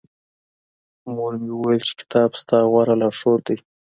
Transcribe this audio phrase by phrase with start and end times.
[1.13, 3.57] مور مي وويل چي کتاب ستا غوره لارښود دی.